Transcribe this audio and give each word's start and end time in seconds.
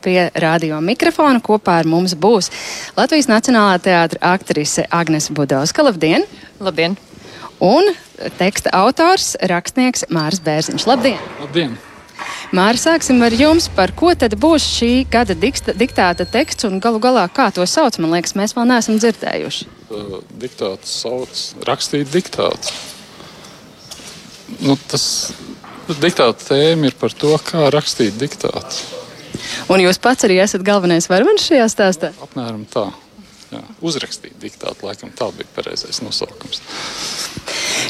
Pie 0.00 0.30
radio 0.40 0.78
mikrofona 0.80 1.42
kopā 1.44 1.80
ar 1.82 1.88
mums 1.88 2.14
būs 2.16 2.48
Latvijas 2.96 3.28
Nacionālā 3.28 3.76
teātra 3.84 4.32
aktrise 4.32 4.86
Agnese 4.88 5.34
Budovska. 5.36 5.84
Labdien! 5.84 6.24
Labdien! 6.60 6.96
Un 7.60 7.92
teksta 8.40 8.72
autors, 8.72 9.34
rakstnieks 9.52 10.06
Mārs 10.08 10.40
Bērziņš. 10.44 10.86
Labdien! 10.88 11.20
Labdien! 11.42 11.76
Māri, 12.56 12.80
sāksim 12.80 13.20
ar 13.24 13.34
jums. 13.36 13.68
Par 13.76 13.92
ko 13.96 14.14
tad 14.18 14.34
būs 14.40 14.64
šī 14.78 14.90
gada 15.12 15.36
diksta, 15.36 15.74
diktāta 15.76 16.24
teksts 16.28 16.64
un 16.68 16.80
galu 16.82 17.00
galā 17.02 17.26
kā 17.32 17.50
to 17.54 17.66
sauc? 17.68 17.98
Man 18.00 18.14
liekas, 18.16 18.34
mēs 18.38 18.56
vēl 18.56 18.70
neesam 18.72 18.96
dzirdējuši. 19.00 19.68
Uh, 19.90 20.16
diktāts 20.40 20.96
sauc 21.02 21.44
rakstīt 21.68 22.08
diktātu. 22.14 22.72
Nu, 24.64 24.78
tas 24.90 25.04
diktāta 26.00 26.48
tēma 26.54 26.90
ir 26.90 26.96
par 26.98 27.12
to, 27.14 27.36
kā 27.44 27.68
rakstīt 27.72 28.16
diktātu. 28.20 28.88
Un 29.70 29.84
jūs 29.84 30.00
pats 30.02 30.26
arī 30.28 30.40
esat 30.42 30.64
galvenais 30.66 31.08
varonis 31.10 31.46
šajā 31.50 31.68
stāstā? 31.72 32.12
Apmēram 32.24 32.66
tā. 32.70 32.88
Jā, 33.50 33.64
uzrakstīt 33.82 34.36
diktātu, 34.38 34.86
laikam 34.86 35.10
tā 35.18 35.26
bija 35.34 35.48
pareizais 35.56 35.98
nosaukums. 36.04 36.60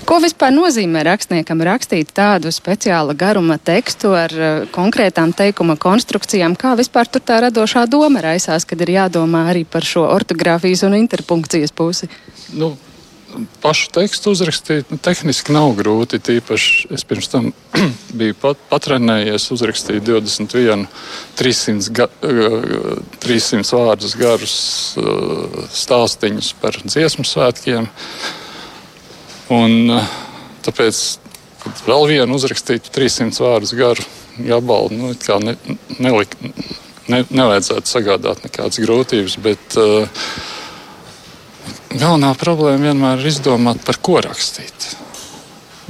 Ko 0.09 0.17
vispār 0.25 0.55
nozīmē 0.55 1.03
rakstniekam 1.05 1.61
rakstīt 1.69 2.15
tādu 2.17 2.49
speciāla 2.55 3.13
garuma 3.13 3.59
tekstu 3.61 4.15
ar 4.17 4.33
uh, 4.33 4.63
konkrētām 4.73 5.35
teikuma 5.37 5.77
konstrukcijām? 5.81 6.57
Kā 6.57 6.73
vispār 6.81 7.11
tur 7.13 7.21
tā 7.21 7.43
radošā 7.45 7.85
doma 7.93 8.23
raisās, 8.25 8.65
kad 8.65 8.81
ir 8.81 8.95
jādomā 8.97 9.51
arī 9.53 9.67
par 9.69 9.85
šo 9.85 10.07
ortogrāfijas 10.09 10.87
un 10.89 10.97
interpunkcijas 11.03 11.77
pusi? 11.77 12.09
Nu, 12.57 12.73
pašu 13.63 13.91
tekstu 13.95 14.33
uzrakstīt 14.35 14.91
nu, 14.93 14.99
tehniski 15.03 15.55
nav 15.55 15.73
grūti. 15.79 16.21
Tīpaši 16.23 16.91
es 16.95 17.05
pirms 17.09 17.31
tam 17.33 17.51
biju 18.19 18.37
pat, 18.41 18.61
patrenējies, 18.71 19.49
uzrakstīju 19.55 20.03
21, 20.07 20.87
300, 21.39 21.95
ga, 21.97 22.09
300 23.23 23.61
uh, 23.61 23.73
vārdus 23.79 24.17
garus 24.21 24.57
stāstīņus 25.81 26.53
par 26.63 26.79
dziesmu 26.85 27.27
svētkiem. 27.29 27.89
Un, 29.51 29.97
tāpēc 30.67 31.03
vēl 31.87 32.09
vienu 32.15 32.39
uzrakstītu 32.39 32.93
300 32.95 33.45
vārdus 33.45 33.75
garu 33.79 34.07
gabalu 34.41 34.95
nu, 34.95 35.13
ne, 35.45 35.57
nelik, 35.99 36.37
ne, 37.11 37.25
nevajadzētu 37.29 37.91
sagādāt 37.91 38.47
nekādas 38.47 38.81
grūtības. 38.83 39.37
Bet, 39.45 39.79
uh, 39.81 40.09
galvenā 41.95 42.33
problēma 42.39 42.91
vienmēr 42.91 43.23
ir 43.23 43.31
izdomāt, 43.33 43.83
par 43.87 44.01
ko 44.03 44.21
rakstīt. 44.25 44.91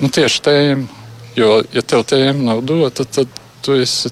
Nu, 0.01 0.09
tieši 0.09 0.43
tēma. 0.47 0.99
Jo, 1.39 1.61
ja 1.73 1.83
tev 1.87 2.03
tēma 2.11 2.43
nav 2.43 2.65
dota, 2.67 3.05
tad 3.07 3.31
tu 3.63 3.77
esi 3.79 4.11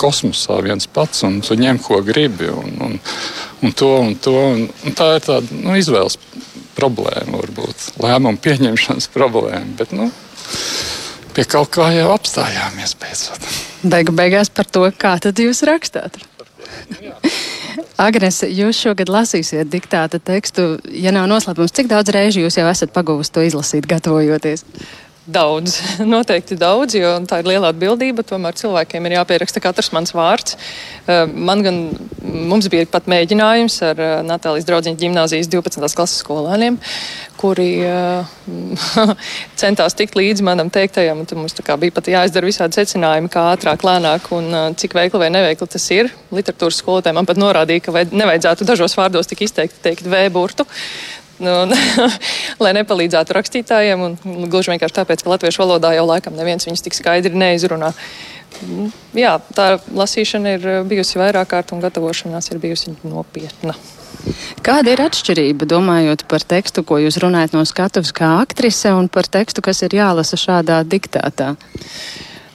kosmosā 0.00 0.60
viens 0.64 0.86
pats 0.88 1.24
un 1.26 1.40
tu 1.44 1.56
ņem, 1.58 1.80
ko 1.84 2.00
gribi. 2.04 2.48
Un, 2.52 2.76
un, 2.86 2.96
un 3.64 3.74
to, 3.76 3.90
un 4.04 4.14
to, 4.22 4.36
un, 4.54 4.62
un 4.86 4.96
tā 4.96 5.14
ir 5.16 5.26
tāda 5.26 5.60
nu, 5.60 5.74
izvēles 5.76 6.16
problēma, 6.76 7.40
varbūt 7.42 8.00
lēmumu 8.00 8.40
pieņemšanas 8.44 9.10
problēma. 9.12 9.76
Bet, 9.80 9.92
nu, 9.96 10.08
pie 11.36 11.44
kaut 11.50 11.72
kā 11.76 11.90
jau 11.96 12.08
apstājāmies 12.14 12.96
beidzot. 13.00 13.50
Beigu 13.82 14.14
beigās 14.16 14.52
par 14.52 14.68
to, 14.68 14.86
kā 14.96 15.16
tad 15.22 15.40
jūs 15.40 15.64
rakstāt. 15.68 16.20
Agnese, 18.00 18.48
jūs 18.48 18.78
šogad 18.80 19.10
lasīsiet 19.12 19.68
diktāta 19.68 20.16
tekstu. 20.24 20.78
Ja 20.88 21.12
nav 21.12 21.26
noslēpums, 21.28 21.74
cik 21.76 21.90
daudz 21.90 22.12
reižu 22.14 22.46
jūs 22.46 22.56
jau 22.56 22.64
esat 22.70 22.94
pagūvis 22.94 23.28
to 23.34 23.44
izlasīt, 23.44 23.88
gatavojoties? 23.90 24.64
Daudz, 25.30 25.76
noteikti 26.14 26.56
daudz, 26.58 26.96
jo 26.96 27.10
tā 27.28 27.42
ir 27.42 27.50
liela 27.50 27.74
atbildība. 27.74 28.24
Tomēr 28.24 28.56
cilvēkiem 28.56 29.04
ir 29.04 29.18
jāpieraksta 29.18 29.60
katrs 29.60 29.92
mans 29.92 30.14
vārds. 30.16 30.56
Eh, 31.04 31.26
man 31.28 31.60
gan, 31.66 31.82
mums 32.30 32.68
bija 32.70 32.86
pat 32.90 33.08
mēģinājums 33.10 33.76
ar 33.86 34.00
eh, 34.00 34.14
Natālijas 34.26 34.66
draugiņu 34.68 34.98
gimnāzijas 35.00 35.50
12. 35.50 35.90
klases 35.96 36.22
skolēniem, 36.22 36.78
kuri 37.40 37.68
uh, 37.86 38.30
centās 39.60 39.96
tikt 39.96 40.18
līdzi 40.18 40.44
manam 40.46 40.70
teiktajam. 40.72 41.22
Mums 41.36 41.56
bija 41.56 41.94
pat 41.96 42.10
jāizdara 42.12 42.50
visādi 42.50 42.80
secinājumi, 42.80 43.30
kā 43.32 43.46
ātrāk, 43.54 43.84
lēnāk 43.86 44.28
un 44.36 44.50
uh, 44.52 44.66
cik 44.76 44.96
veikli 44.98 45.22
vai 45.22 45.30
neveikli 45.32 45.70
tas 45.70 45.86
ir. 45.96 46.10
Literatūras 46.34 46.82
skolotāji 46.82 47.16
man 47.16 47.28
pat 47.28 47.40
norādīja, 47.40 47.86
ka 47.86 48.04
nevajadzētu 48.10 48.68
dažos 48.68 48.98
vārdos 48.98 49.30
tik 49.30 49.46
izteikti 49.48 49.82
teikt 49.88 50.10
V 50.10 50.26
burtu. 50.34 50.68
Nu, 51.40 51.54
lai 52.64 52.74
nepalīdzētu 52.76 53.32
rakstītājiem, 53.32 54.02
un 54.04 54.50
gluži 54.52 54.74
vienkārši 54.74 54.98
tāpēc, 54.98 55.24
ka 55.24 55.32
latviešu 55.32 55.62
valodā 55.62 55.94
jau 55.96 56.04
laikam 56.10 56.36
neviens 56.36 56.68
viņus 56.68 56.84
tik 56.84 56.98
skaidri 56.98 57.32
neizrunā. 57.32 57.94
Jā, 59.16 59.38
tā 59.56 59.70
lasīšana 59.96 60.56
ir 60.58 60.68
bijusi 60.88 61.18
vairāk 61.20 61.52
kārt, 61.54 61.72
un 61.74 61.80
gatavošanās 61.84 62.50
ir 62.52 62.60
bijusi 62.62 62.94
nopietna. 63.02 63.74
Kāda 64.64 64.92
ir 64.92 65.00
atšķirība, 65.00 65.68
domājot 65.68 66.26
par 66.28 66.44
tekstu, 66.44 66.84
ko 66.84 66.98
jūs 67.00 67.18
runājat 67.22 67.54
no 67.56 67.62
skatuves 67.68 68.12
kā 68.16 68.34
aktrise, 68.42 68.92
un 68.92 69.08
par 69.12 69.28
tekstu, 69.30 69.64
kas 69.64 69.80
ir 69.86 69.96
jālasa 69.96 70.36
šādā 70.40 70.82
diktātā? 70.84 71.54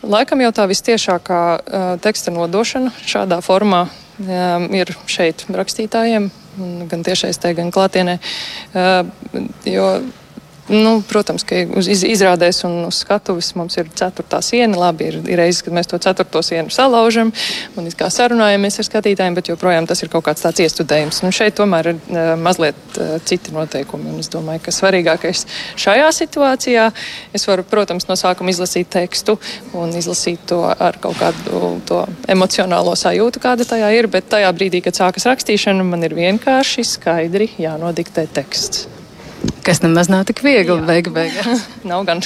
Laikam 0.05 0.43
jau 0.43 0.51
tā 0.53 0.67
vistiešākā 0.69 1.41
uh, 1.41 1.85
teksta 2.01 2.33
nodošana 2.33 2.91
šādā 3.09 3.39
formā 3.41 3.87
um, 3.87 4.67
ir 4.77 4.93
šeit 5.09 5.47
rakstītājiem, 5.49 6.29
gan 6.91 7.07
tiešais 7.07 7.41
te, 7.41 7.55
gan 7.57 7.73
klātienē. 7.73 8.19
Uh, 8.75 9.47
jo 9.65 9.89
Nu, 10.67 10.97
protams, 11.05 11.43
ka 11.45 11.59
uz 11.77 11.85
izrādēs 11.85 12.63
un 12.65 12.87
uz 12.87 13.03
skatuves 13.03 13.51
mums 13.53 13.75
ir 13.77 13.89
ceturtā 13.93 14.39
siena. 14.41 14.79
Labi, 14.87 15.11
ir, 15.11 15.17
ir 15.29 15.37
reizes, 15.37 15.61
kad 15.61 15.75
mēs 15.77 15.91
to 15.91 15.99
ceturto 16.01 16.41
sienu 16.41 16.73
salaužam 16.73 17.29
un 17.77 17.89
kā 17.93 18.07
sarunājamies 18.09 18.79
ar 18.81 18.87
skatītājiem, 18.87 19.37
bet 19.37 19.51
joprojām 19.51 19.85
tas 19.85 20.01
ir 20.01 20.09
kaut 20.09 20.25
kāds 20.25 20.41
tāds 20.41 20.63
iestudējums. 20.65 21.21
Un 21.21 21.35
šeit 21.37 21.53
tomēr 21.59 21.91
ir 21.91 21.99
uh, 21.99 22.31
mazliet 22.41 22.97
uh, 22.97 23.13
citi 23.29 23.53
noteikumi. 23.53 24.09
Un 24.15 24.25
es 24.25 24.31
domāju, 24.33 24.63
ka 24.65 24.73
svarīgākais 24.73 25.45
šajā 25.85 26.09
situācijā, 26.17 26.89
es 27.37 27.45
varu, 27.45 27.67
protams, 27.69 28.09
no 28.09 28.17
sākuma 28.17 28.49
izlasīt 28.49 28.89
tekstu 28.97 29.37
un 29.77 29.93
izlasīt 29.93 30.49
to 30.49 30.63
ar 30.65 30.97
kaut 31.01 31.21
kādu 31.21 31.75
to 31.85 32.01
emocionālo 32.25 32.97
sajūtu, 32.97 33.45
kāda 33.45 33.69
tajā 33.69 33.93
ir, 33.99 34.09
bet 34.09 34.33
tajā 34.33 34.49
brīdī, 34.57 34.81
kad 34.81 34.97
sākas 34.97 35.29
rakstīšana, 35.29 35.85
man 35.85 36.09
ir 36.09 36.17
vienkārši 36.17 36.89
skaidri 36.95 37.53
jānodiktē 37.61 38.25
teksts. 38.33 38.87
Kas 39.65 39.81
nemaz 39.81 40.11
nav 40.13 40.27
tik 40.29 40.43
viegli 40.45 40.77
beigu 40.85 41.13
beigās. 41.15 41.63
nav 41.89 42.03
gan. 42.05 42.21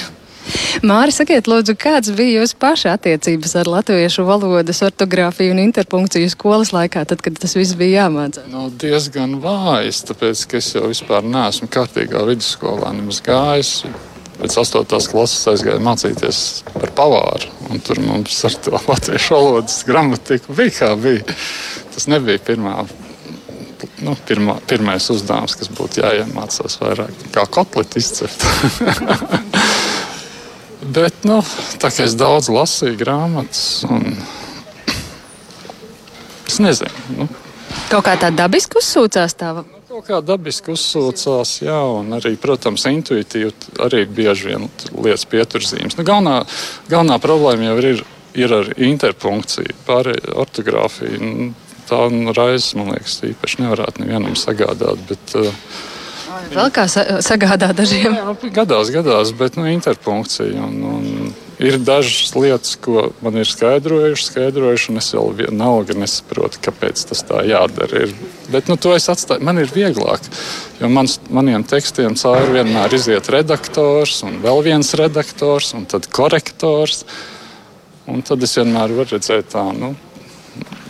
Māri, 0.83 1.13
sakiet, 1.13 1.47
lūdzu, 1.47 1.75
kāds 1.79 2.11
bija 2.15 2.41
jūsu 2.41 2.57
paša 2.59 2.95
attiecības 2.97 3.53
ar 3.61 3.69
latviešu 3.69 4.25
valodas 4.27 4.81
ortogrāfiju 4.83 5.53
un 5.53 5.61
interpunkciju 5.63 6.29
skolas 6.33 6.73
laikā, 6.75 7.05
tad, 7.07 7.21
kad 7.23 7.37
tas 7.39 7.55
viss 7.55 7.77
bija 7.79 8.05
jāmācās? 8.05 8.47
Nu, 8.51 8.67
diezgan 8.81 9.37
vājas, 9.43 10.01
tāpēc, 10.09 10.45
ka 10.49 10.59
es 10.59 10.71
jau 10.75 10.87
vispār 10.89 11.27
neesmu 11.27 11.69
kārtīgā 11.71 12.23
vidusskolā 12.27 12.93
nemaz 12.97 13.21
gājis. 13.25 13.73
Pēc 14.39 14.55
8. 14.61 14.87
klases 15.11 15.49
aizgāju 15.51 15.83
mācīties 15.83 16.41
par 16.71 16.91
pavāru, 16.95 17.51
un 17.69 17.83
tur 17.83 17.99
mums 18.03 18.39
ar 18.47 18.55
to 18.63 18.79
latviešu 18.91 19.35
valodas 19.35 19.83
gramatiku 19.87 20.55
bija 20.59 20.75
kā 20.79 20.95
bija. 20.99 21.37
Tas 21.95 22.07
nebija 22.11 22.41
pirmā 22.51 22.81
nu, 24.03 24.15
pirmā, 24.27 24.57
pirmais 24.69 25.09
uzdevums, 25.13 25.55
kas 25.59 25.71
būtu 25.75 26.03
jāiemācās 26.03 26.79
vairāk, 26.81 27.25
kā 27.35 27.45
kotleti 27.51 28.01
izcept. 28.03 28.45
Bet, 30.95 31.25
nu, 31.27 31.41
tā 31.81 31.91
kā 31.91 32.05
es 32.07 32.15
daudz 32.17 32.47
lasīju 32.53 32.97
grāmatas, 32.99 33.83
un 33.89 34.15
es 36.47 36.57
nezinu. 36.63 37.03
Nu. 37.17 37.27
Kaut 37.89 38.05
kā 38.07 38.15
tā 38.17 38.31
dabiski 38.33 38.79
uzsūcās 38.79 39.35
tā. 39.37 39.51
Nu, 39.59 39.81
kaut 39.89 40.07
kā 40.07 40.19
dabiski 40.25 40.73
uzsūcās, 40.73 41.57
jā, 41.65 41.77
un 41.99 42.15
arī, 42.17 42.35
protams, 42.41 42.87
intuitīvi 42.89 43.51
arī 43.85 44.05
bieži 44.05 44.51
vien 44.51 44.67
lietas 44.95 45.27
pieturzīmes. 45.29 45.97
Nu, 45.99 46.05
galvenā, 46.07 46.39
galvenā 46.89 47.19
problēma 47.21 47.69
jau 47.69 47.77
ir, 47.83 48.03
ir 48.39 48.55
ar 48.61 48.71
interpunkciju, 48.77 49.77
pārējā 49.87 50.37
ortogrāfiju. 50.45 51.19
Nu, 51.19 51.49
tā 51.89 52.01
nu, 52.13 52.33
raizes, 52.37 52.73
man 52.79 52.93
liekas, 52.93 53.19
īpaši 53.33 53.63
nevarētu 53.65 54.05
nevienam 54.05 54.37
sagādāt. 54.39 55.01
Bet, 55.09 55.37
uh, 55.39 55.53
Vēl 56.49 56.71
kā 56.73 56.85
sa 56.89 57.03
sagādā 57.25 57.69
dažiem? 57.75 58.15
Jā, 58.15 58.25
nu, 58.25 58.51
gadās, 58.53 58.89
gadās, 58.93 59.31
bet 59.37 59.57
nu, 59.59 59.65
interpunkcija. 59.69 60.65
Un, 60.65 60.77
un 60.87 61.33
ir 61.61 61.77
dažas 61.83 62.31
lietas, 62.35 62.75
ko 62.81 63.09
man 63.25 63.39
ir 63.41 63.49
skaidrojuši, 63.49 64.27
skaidrojuši 64.31 64.91
un 64.93 65.01
es 65.01 65.09
vēl 65.15 65.33
vienalga 65.41 65.97
nesaprotu, 65.99 66.61
kāpēc 66.65 67.03
tas 67.11 67.23
tā 67.27 67.43
jādara. 67.49 68.05
Ir. 68.05 68.13
Bet 68.53 68.71
nu, 68.71 68.77
to 68.81 68.95
es 68.95 69.09
atstāju. 69.11 69.43
Man 69.45 69.61
ir 69.61 69.73
vieglāk, 69.73 70.25
jo 70.79 70.91
mans, 70.93 71.19
maniem 71.33 71.65
tekstiem 71.67 72.17
cauri 72.19 72.59
vienmēr 72.59 72.95
iziet 72.97 73.29
redaktors 73.33 74.21
un 74.27 74.39
vēl 74.45 74.63
viens 74.71 74.93
redaktors 74.97 75.73
un 75.77 75.89
tad 75.89 76.09
korektors. 76.13 77.03
Un 78.09 78.23
tad 78.25 78.41
es 78.41 78.55
vienmēr 78.57 78.95
varu 78.95 79.17
redzēt 79.17 79.51
tā, 79.53 79.67
nu, 79.77 79.91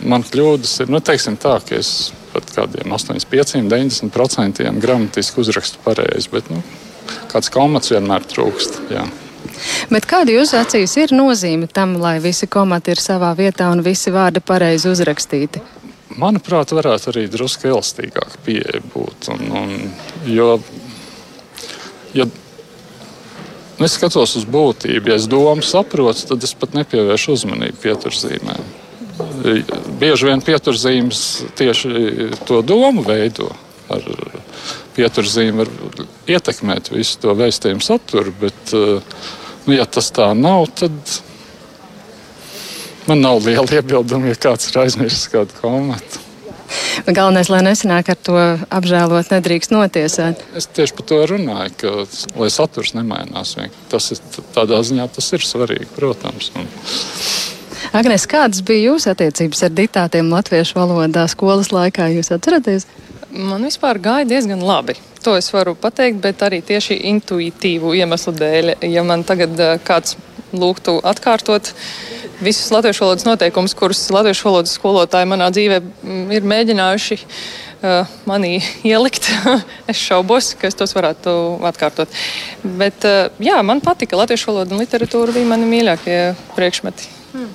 man 0.04 0.24
kļūdas 0.26 0.82
ir, 0.84 0.92
nu, 0.92 1.00
teiksim 1.04 1.36
tā, 1.40 1.58
ka 1.66 1.78
es 1.78 2.12
pat 2.34 2.52
kādiem 2.54 2.92
85, 2.94 3.64
90% 3.70 4.70
gramatiski 4.80 5.42
uzrakstu 5.42 5.82
pareizi, 5.84 6.30
bet 6.32 6.50
nu, 6.52 6.62
kāds 7.32 7.50
komats 7.52 7.92
vienmēr 7.92 8.26
trūkst. 8.30 8.80
Jā. 8.92 9.06
Bet 9.90 10.06
kāda 10.08 10.32
jūsu 10.34 10.58
acīs 10.60 10.94
ir 11.00 11.14
nozīme 11.16 11.68
tam, 11.70 11.96
lai 12.00 12.18
visi 12.22 12.48
komati 12.50 12.94
ir 12.94 13.02
savā 13.02 13.32
vietā 13.38 13.70
un 13.72 13.82
visi 13.84 14.12
vārdi 14.14 14.42
pareizi 14.44 14.90
uzrakstīti? 14.92 15.62
Manuprāt, 16.20 16.72
varētu 16.74 17.12
arī 17.12 17.26
drusku 17.30 17.70
elastīgāk 17.70 18.40
pieeja 18.44 18.82
būt. 18.94 19.30
Un, 19.34 19.52
un, 19.60 19.74
jo, 20.26 20.56
ja 22.16 22.26
nu, 22.26 23.86
es 23.86 23.94
skatos 23.94 24.34
uz 24.40 24.46
būtību, 24.48 25.12
ja 25.12 25.18
es 25.20 25.28
domu 25.30 25.64
saprotu, 25.64 26.26
tad 26.32 26.46
es 26.46 26.54
pat 26.58 26.74
nepievēršu 26.76 27.36
uzmanību 27.38 27.82
pieturzīmēm. 27.84 28.79
Bieži 30.00 30.28
vien 30.28 30.42
pieturzīmes 30.44 31.24
tieši 31.58 32.30
to 32.48 32.60
domu 32.66 33.04
veido. 33.06 33.50
Ar 33.90 34.04
pieturzīmi 34.94 35.64
var 35.64 35.70
ietekmēt 36.30 36.92
visu 36.94 37.18
to 37.22 37.34
vēstījumu 37.34 37.82
saturu, 37.82 38.32
bet, 38.38 38.74
nu, 39.66 39.74
ja 39.74 39.86
tas 39.86 40.12
tā 40.14 40.30
nav, 40.38 40.68
tad 40.78 40.94
man 43.08 43.24
nav 43.24 43.42
liela 43.42 43.66
iebilduma, 43.80 44.30
ja 44.30 44.40
kāds 44.48 44.70
ir 44.70 44.82
aizmirsis 44.84 45.30
kādu 45.32 45.56
komatu. 45.58 46.26
Galvenais, 47.06 47.48
lai 47.50 47.64
nesanāk 47.66 48.12
ar 48.12 48.18
to 48.22 48.36
apžēlot, 48.70 49.32
nedrīkst 49.32 49.72
notiesāt. 49.74 50.42
Es 50.54 50.68
tieši 50.70 50.94
par 50.98 51.06
to 51.10 51.18
runāju, 51.32 51.72
ka, 51.80 51.94
lai 52.38 52.50
saturs 52.52 52.92
nemainās, 52.94 53.56
tas 53.90 54.10
ir 54.14 54.20
tādā 54.54 54.78
ziņā 54.86 55.08
tas 55.16 55.32
ir 55.34 55.46
svarīgi, 55.46 55.88
protams. 55.96 56.52
Un, 56.54 56.68
Agnes, 57.90 58.22
kādas 58.30 58.60
bija 58.62 58.92
jūsu 58.92 59.08
attiecības 59.10 59.64
ar 59.66 59.72
diktātiem 59.74 60.28
latviešu 60.30 60.76
valodā 60.78 61.24
skolas 61.26 61.72
laikā? 61.74 62.06
Jūs 62.14 62.28
atceraties? 62.36 62.84
Man 63.34 63.64
vispār 63.66 63.98
gāja 63.98 64.28
diezgan 64.30 64.62
labi. 64.62 64.94
To 65.24 65.34
es 65.34 65.48
varu 65.50 65.74
pateikt, 65.74 66.20
bet 66.22 66.44
arī 66.46 66.60
tieši 66.62 67.00
intuitīvu 67.10 67.90
iemeslu 67.98 68.32
dēļ. 68.38 68.70
Ja 68.86 69.02
man 69.06 69.24
tagad 69.26 69.58
uh, 69.58 69.72
kāds 69.82 70.14
lūgtu 70.54 71.00
atkārtot 71.02 71.72
visus 72.38 72.70
latviešu 72.70 73.04
valodas 73.04 73.26
noteikumus, 73.26 73.74
kurus 73.74 74.04
latviešu 74.14 74.46
valodas 74.46 74.74
skolotāji 74.78 75.28
manā 75.32 75.50
dzīvē 75.50 75.80
mm, 75.82 76.20
ir 76.38 76.46
mēģinājuši 76.52 77.18
uh, 77.18 78.12
manī 78.30 78.52
ielikt, 78.92 79.26
es 79.90 79.98
šaubos, 79.98 80.52
ka 80.54 80.70
es 80.70 80.78
tos 80.78 80.94
varētu 80.94 81.34
atkārtot. 81.72 82.22
Bet 82.62 83.02
uh, 83.02 83.34
jā, 83.42 83.58
man 83.66 83.82
patika 83.82 84.22
latviešu 84.22 84.52
valoda 84.52 84.78
un 84.78 84.84
literatūra 84.84 85.34
bija 85.34 85.50
mani 85.56 85.66
mīļākie 85.74 86.20
priekšmeti. 86.54 87.10
Hmm. 87.34 87.50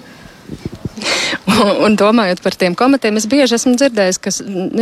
Un 1.86 1.96
domājot 2.00 2.42
par 2.44 2.56
tiem 2.60 2.76
komatiem, 2.78 3.18
es 3.20 3.28
bieži 3.32 3.58
esmu 3.58 3.76
dzirdējis, 3.80 4.20
ka 4.22 4.32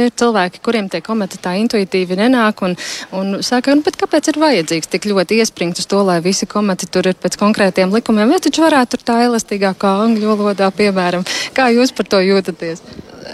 ir 0.04 0.12
cilvēki, 0.20 0.62
kuriem 0.66 0.90
tie 0.92 1.02
komati 1.06 1.40
tā 1.42 1.56
intuitīvi 1.62 2.18
nenāk 2.20 2.64
un, 2.66 2.76
un 3.18 3.40
saka, 3.46 3.76
nu, 3.78 3.94
kāpēc 4.04 4.30
ir 4.32 4.40
vajadzīgs 4.42 4.92
tik 4.94 5.08
ļoti 5.10 5.40
iespringt 5.42 5.82
uz 5.82 5.90
to, 5.90 6.02
lai 6.06 6.20
visi 6.26 6.48
komati 6.50 6.90
tur 6.92 7.10
ir 7.10 7.18
pēc 7.20 7.38
konkrētiem 7.42 7.94
likumiem. 7.94 8.30
Vai 8.34 8.42
taču 8.44 8.66
varētu 8.66 8.98
tur 8.98 9.08
tā 9.10 9.18
elastīgākā 9.28 9.96
angļu 10.06 10.36
valodā, 10.36 10.70
piemēram, 10.76 11.26
kā 11.58 11.70
jūs 11.74 11.96
par 11.98 12.10
to 12.10 12.22
jūtaties? 12.24 12.86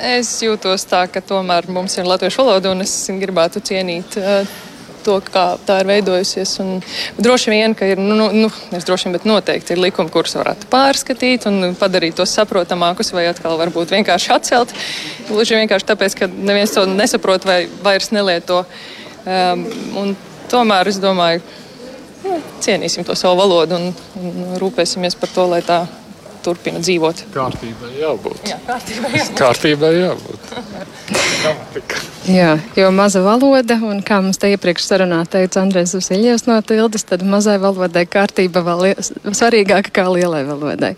Es 0.06 0.32
jūtos 0.46 0.86
tā, 0.88 1.06
ka 1.12 1.22
tomēr 1.26 1.68
mums 1.72 1.98
ir 1.98 2.08
latviešu 2.08 2.44
valoda 2.44 2.74
un 2.74 2.86
es 2.86 2.94
gribētu 3.20 3.64
cienīt. 3.66 4.20
Uh, 4.20 4.69
to, 5.06 5.18
kā 5.26 5.46
tā 5.68 5.80
ir 5.84 5.90
veidojusies. 5.90 6.54
Un 6.64 6.80
droši 7.20 7.54
vien, 7.54 7.76
ka 7.78 7.88
ir, 7.90 8.02
nu, 8.02 8.16
nu, 8.18 8.30
nu 8.34 8.50
es 8.78 8.88
droši 8.88 9.08
vien, 9.08 9.18
bet 9.18 9.28
noteikti 9.30 9.76
ir 9.76 9.84
likumi, 9.84 10.12
kurus 10.14 10.38
varētu 10.40 10.70
pārskatīt 10.72 11.48
un 11.50 11.76
padarīt 11.80 12.18
tos 12.20 12.34
saprotamākus, 12.38 13.14
vai 13.16 13.28
atkal 13.32 13.60
varbūt 13.62 13.94
vienkārši 13.96 14.34
atcelt. 14.36 14.74
Gluži 15.30 15.60
vienkārši 15.60 15.90
tāpēc, 15.92 16.18
ka 16.20 16.30
neviens 16.32 16.76
to 16.76 16.86
nesaprot 16.90 17.48
vai 17.48 17.62
vairs 17.86 18.12
nelieto. 18.16 18.64
Um, 19.30 20.16
tomēr 20.50 20.90
es 20.90 21.00
domāju, 21.02 21.44
nu, 22.26 22.42
cienīsim 22.64 23.06
to 23.08 23.16
savu 23.20 23.40
valodu 23.42 23.80
un, 23.80 23.90
un 24.20 24.60
rūpēsimies 24.62 25.18
par 25.20 25.34
to, 25.36 25.48
lai 25.54 25.62
tā 25.66 25.84
turpina 26.44 26.80
dzīvot. 26.84 27.26
Kārtībai 27.34 27.92
jābūt. 28.00 28.48
Jā, 28.50 28.60
kārtībai 28.68 29.12
jābūt. 29.18 29.38
Kārtībai 29.40 29.92
jābūt. 29.98 30.42
Jā, 32.30 32.60
jo 32.78 32.92
maza 32.94 33.24
valoda, 33.26 33.80
un 33.90 34.04
kā 34.06 34.20
mums 34.22 34.38
te 34.38 34.52
iepriekš 34.54 34.84
sarunā 34.86 35.24
teica 35.32 35.64
Andrēs 35.64 35.96
Usiļievs 35.98 36.44
no 36.46 36.60
Tildes, 36.62 37.02
tad 37.10 37.24
mazai 37.26 37.56
valodai 37.62 38.04
kārtība 38.06 38.62
vēl 38.68 39.00
svarīgāka 39.34 39.90
kā 39.96 40.06
lielai 40.14 40.44
valodai. 40.46 40.92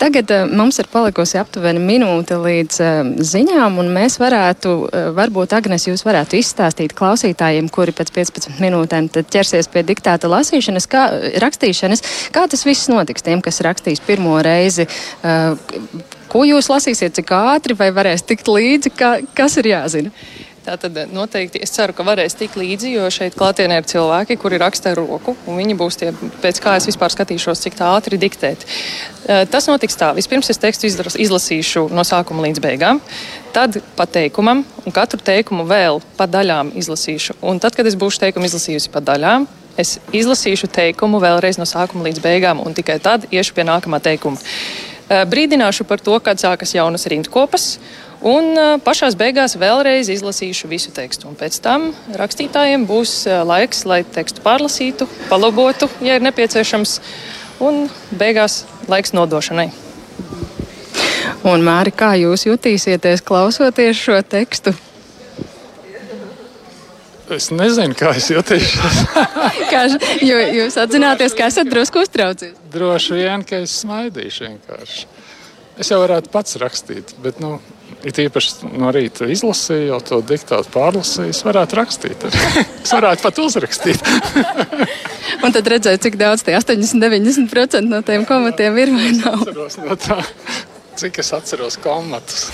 Tagad 0.00 0.34
uh, 0.34 0.44
mums 0.50 0.76
ir 0.82 0.90
palikusi 0.92 1.40
aptuveni 1.40 1.80
minūte 1.80 2.36
līdz 2.36 2.80
uh, 2.84 3.12
ziņām, 3.16 3.80
un 3.80 3.88
mēs 3.96 4.18
varētu, 4.20 4.74
uh, 4.84 5.08
varbūt 5.16 5.56
Agnes, 5.56 5.88
jūs 5.88 6.04
varētu 6.04 6.36
izstāstīt 6.42 6.92
klausītājiem, 6.98 7.72
kuri 7.72 7.96
pēc 7.96 8.12
15 8.20 8.60
minūtēm 8.60 9.08
ķersies 9.22 9.72
pie 9.72 9.86
diktāta 9.88 10.28
lasīšanas, 10.28 10.90
kā, 10.90 11.06
rakstīšanas, 11.46 12.04
kā 12.34 12.44
tas 12.52 12.68
viss 12.68 12.92
notiks 12.92 13.24
tiem, 13.24 13.40
kas 13.44 13.64
rakstīs 13.64 14.04
pirmo 14.04 14.36
reizi. 14.44 14.84
Uh, 15.24 15.56
Ko 16.34 16.40
jūs 16.42 16.66
lasīsiet, 16.66 17.12
cik 17.14 17.28
ātri 17.30 17.76
vai 17.78 17.92
varēs 17.94 18.24
tikt 18.26 18.48
līdzi, 18.50 18.90
ka, 18.98 19.10
kas 19.38 19.54
ir 19.60 19.68
jāzina? 19.70 20.10
Tā 20.64 20.78
tad 20.80 20.96
noteikti 21.12 21.60
es 21.60 21.74
ceru, 21.74 21.92
ka 21.92 22.06
varēs 22.06 22.38
tikt 22.40 22.54
līdzi, 22.56 22.94
jo 22.94 23.08
šeit 23.12 23.34
klātienē 23.36 23.82
ir 23.82 23.88
cilvēki, 23.90 24.38
kuri 24.40 24.56
raksta 24.62 24.94
ar 24.94 24.96
roku, 25.02 25.34
un 25.44 25.58
viņi 25.60 25.74
būs 25.76 25.98
tie, 26.00 26.08
pēc 26.40 26.60
kā 26.64 26.78
es 26.78 26.86
vispār 26.88 27.12
skatīšos, 27.12 27.60
cik 27.66 27.76
tā 27.76 27.90
ātri 27.92 28.16
diktēt. 28.22 28.64
Eh, 29.28 29.42
tas 29.52 29.68
notiks 29.68 29.98
tā. 30.00 30.14
Vispirms 30.16 30.48
es 30.48 30.60
tekstu 30.62 30.88
izlasīšu 30.88 31.82
no 31.92 32.00
sākuma 32.08 32.46
līdz 32.46 32.62
beigām, 32.64 33.02
tad 33.52 33.76
pa 33.98 34.06
teikumam, 34.08 34.62
un 34.86 34.96
katru 34.96 35.20
teikumu 35.20 35.66
vēl 35.68 36.00
pa 36.16 36.24
daļām 36.32 36.72
izlasīšu. 36.80 37.36
Un 37.44 37.60
tad, 37.60 37.76
kad 37.76 37.84
es 37.84 37.98
būšu 38.00 38.24
teikumu 38.24 38.48
izlasījusi 38.48 38.88
pa 38.94 39.04
daļām, 39.04 39.44
es 39.76 39.98
izlasīšu 40.16 40.72
teikumu 40.72 41.20
vēlreiz 41.20 41.60
no 41.60 41.68
sākuma 41.68 42.08
līdz 42.08 42.24
beigām, 42.24 42.64
un 42.64 42.72
tikai 42.72 42.96
tad 43.04 43.28
iešu 43.28 43.52
pie 43.52 43.68
nākamā 43.68 44.00
teikuma. 44.00 44.40
Eh, 45.04 45.26
brīdināšu 45.28 45.84
par 45.84 46.00
to, 46.00 46.16
kad 46.24 46.40
sākas 46.40 46.72
jaunas 46.72 47.04
rindkopas. 47.12 47.74
Un 48.24 48.56
pašā 48.80 49.10
beigās 49.20 49.52
vēlreiz 49.60 50.08
izlasīšu 50.08 50.68
visu 50.70 50.92
tekstu. 50.96 51.28
Un 51.28 51.36
pēc 51.36 51.58
tam 51.60 51.90
rakstītājiem 52.16 52.86
būs 52.88 53.26
laiks, 53.44 53.84
lai 53.84 54.00
tekstu 54.16 54.40
pārlasītu, 54.44 55.08
palabotu, 55.28 55.90
ja 56.00 56.16
ir 56.16 56.24
nepieciešams, 56.24 56.96
un 57.60 57.84
beigās 58.16 58.62
laiks 58.88 59.12
nodošanai. 59.12 59.68
Un, 61.44 61.60
Māri, 61.60 61.92
kā 61.92 62.14
jūs 62.16 62.46
jutīsieties 62.48 63.20
klausoties 63.28 64.00
šo 64.00 64.16
tekstu? 64.24 64.72
Es 67.34 67.50
nezinu, 67.52 67.92
kā 67.96 68.14
es 68.16 68.30
jutīšos. 68.32 68.98
jo 70.30 70.40
jūs 70.56 70.80
atzināties, 70.80 71.36
ka 71.36 71.50
esat 71.52 71.68
drusku 71.68 72.00
uztraucies. 72.04 72.56
Droši 72.72 73.20
vien, 73.20 73.44
ka 73.44 73.60
es 73.64 73.76
smaidīšu 73.80 74.48
vienkārši. 74.48 75.06
Es 75.80 75.92
jau 75.92 76.00
varētu 76.00 76.32
pats 76.32 76.56
rakstīt, 76.60 77.16
bet, 77.24 77.40
nu, 77.42 77.58
it 78.04 78.18
īpaši 78.24 78.70
no 78.78 78.90
rīta 78.94 79.28
izlasīju, 79.32 79.88
jau 79.92 80.00
to 80.04 80.20
diktātu 80.28 80.70
pārlasīju. 80.74 81.32
Es 81.34 81.42
varētu 81.46 81.78
rakstīt. 81.80 82.26
es 82.84 82.92
varētu 82.92 83.24
pat 83.24 83.40
uzrakstīt. 83.44 84.04
Un 85.44 85.54
tad 85.54 85.68
redzēt, 85.68 86.02
cik 86.04 86.18
daudz 86.20 86.44
tie 86.44 86.56
80-90% 86.58 87.82
no 87.88 88.02
tiem 88.06 88.26
komatiem 88.28 88.78
ir 88.80 88.94
vai 88.94 89.10
nav. 89.18 89.44
No 89.84 89.98
tā, 90.00 90.20
cik 91.00 91.20
es 91.24 91.32
atceros 91.36 91.80
komatus. 91.82 92.48